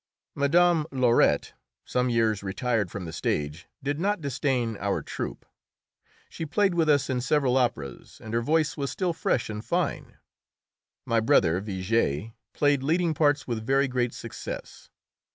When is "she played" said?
6.27-6.73